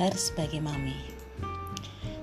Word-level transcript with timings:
Harus 0.00 0.32
sebagai 0.32 0.64
mami. 0.64 0.96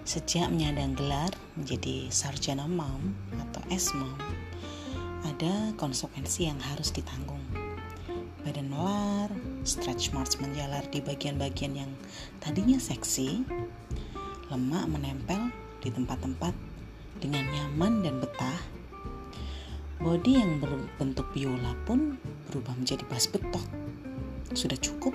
Sejak 0.01 0.49
menyandang 0.49 0.97
gelar 0.97 1.29
menjadi 1.53 2.09
sarjana 2.09 2.65
mom 2.65 3.13
atau 3.37 3.61
S-mom, 3.69 4.17
ada 5.21 5.77
konsekuensi 5.77 6.49
yang 6.49 6.57
harus 6.57 6.89
ditanggung. 6.89 7.45
Badan 8.41 8.73
melar, 8.73 9.29
stretch 9.61 10.09
marks 10.09 10.41
menjalar 10.41 10.89
di 10.89 11.05
bagian-bagian 11.05 11.77
yang 11.77 11.91
tadinya 12.41 12.81
seksi, 12.81 13.45
lemak 14.49 14.89
menempel 14.89 15.53
di 15.77 15.93
tempat-tempat 15.93 16.57
dengan 17.21 17.45
nyaman 17.45 18.01
dan 18.01 18.17
betah. 18.17 18.61
Body 20.01 20.33
yang 20.33 20.57
berbentuk 20.57 21.29
biola 21.29 21.77
pun 21.85 22.17
berubah 22.49 22.73
menjadi 22.73 23.05
bas 23.05 23.29
betok. 23.29 23.69
Sudah 24.57 24.81
cukup? 24.81 25.13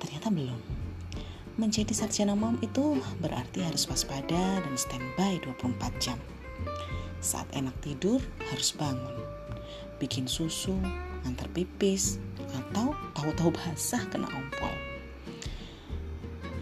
Ternyata 0.00 0.32
belum. 0.32 0.81
Menjadi 1.60 1.92
sarjana 1.92 2.32
mom 2.32 2.56
itu 2.64 2.96
berarti 3.20 3.60
harus 3.60 3.84
waspada 3.84 4.64
dan 4.64 4.72
standby 4.72 5.36
24 5.44 5.84
jam. 6.00 6.16
Saat 7.20 7.44
enak 7.52 7.76
tidur 7.84 8.24
harus 8.48 8.72
bangun. 8.72 9.12
Bikin 10.00 10.24
susu, 10.24 10.72
antar 11.28 11.52
pipis, 11.52 12.16
atau 12.56 12.96
tahu-tahu 13.12 13.52
basah 13.52 14.00
kena 14.08 14.32
ompol. 14.32 14.72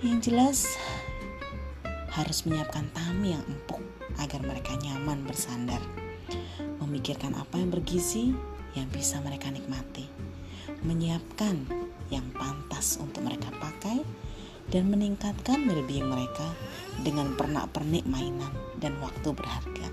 Yang 0.02 0.18
jelas 0.26 0.58
harus 2.10 2.42
menyiapkan 2.42 2.90
tami 2.90 3.38
yang 3.38 3.44
empuk 3.46 3.78
agar 4.18 4.42
mereka 4.42 4.74
nyaman 4.82 5.22
bersandar. 5.22 5.80
Memikirkan 6.82 7.38
apa 7.38 7.62
yang 7.62 7.70
bergizi 7.70 8.34
yang 8.74 8.90
bisa 8.90 9.22
mereka 9.22 9.54
nikmati. 9.54 10.10
Menyiapkan 10.82 11.62
yang 12.10 12.26
pantas 12.34 12.98
untuk 12.98 13.22
mereka 13.22 13.54
pakai 13.54 14.02
dan 14.70 14.86
meningkatkan 14.86 15.66
well-being 15.66 16.06
mereka 16.06 16.46
dengan 17.02 17.34
pernak-pernik 17.34 18.06
mainan 18.06 18.50
dan 18.78 18.94
waktu 19.02 19.34
berharga. 19.34 19.88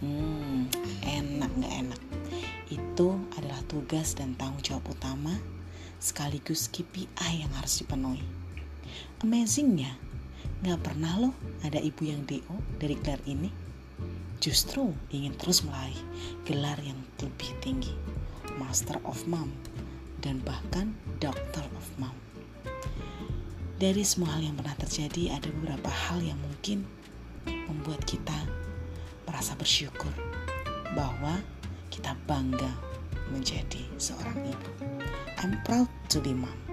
Hmm, 0.00 0.68
enak 1.04 1.50
gak 1.60 1.74
enak? 1.88 2.00
Itu 2.68 3.20
adalah 3.36 3.60
tugas 3.68 4.16
dan 4.16 4.36
tanggung 4.36 4.60
jawab 4.60 4.92
utama 4.92 5.36
sekaligus 6.00 6.72
KPI 6.72 7.44
yang 7.44 7.52
harus 7.56 7.84
dipenuhi. 7.84 8.24
Amazingnya, 9.20 9.92
gak 10.64 10.80
pernah 10.80 11.20
loh 11.20 11.34
ada 11.60 11.76
ibu 11.76 12.08
yang 12.08 12.24
DO 12.24 12.80
dari 12.80 12.96
gelar 12.96 13.20
ini. 13.28 13.52
Justru 14.40 14.88
ingin 15.12 15.36
terus 15.36 15.60
meraih 15.60 16.00
gelar 16.48 16.80
yang 16.80 16.96
lebih 17.20 17.52
tinggi, 17.60 17.92
Master 18.56 18.96
of 19.04 19.20
Mom, 19.28 19.52
dan 20.24 20.40
bahkan 20.40 20.96
Doctor 21.20 21.64
of 21.76 21.86
Mom. 22.00 22.29
Dari 23.80 24.04
semua 24.04 24.36
hal 24.36 24.44
yang 24.44 24.60
pernah 24.60 24.76
terjadi, 24.76 25.40
ada 25.40 25.48
beberapa 25.56 25.88
hal 25.88 26.20
yang 26.20 26.36
mungkin 26.36 26.84
membuat 27.48 28.04
kita 28.04 28.36
merasa 29.24 29.56
bersyukur 29.56 30.12
bahwa 30.92 31.40
kita 31.88 32.12
bangga 32.28 32.76
menjadi 33.32 33.80
seorang 33.96 34.52
ibu. 34.52 34.68
I'm 35.40 35.56
proud 35.64 35.88
to 36.12 36.20
be 36.20 36.36
mom. 36.36 36.69